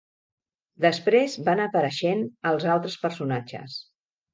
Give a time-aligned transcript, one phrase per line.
[0.85, 3.83] Després van apareixent els altres personatges.